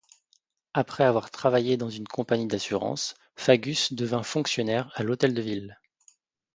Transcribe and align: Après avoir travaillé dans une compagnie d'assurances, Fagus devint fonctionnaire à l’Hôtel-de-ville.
Après 0.73 1.03
avoir 1.03 1.29
travaillé 1.29 1.77
dans 1.77 1.91
une 1.91 2.07
compagnie 2.07 2.47
d'assurances, 2.47 3.13
Fagus 3.35 3.93
devint 3.93 4.23
fonctionnaire 4.23 4.91
à 4.95 5.03
l’Hôtel-de-ville. 5.03 5.77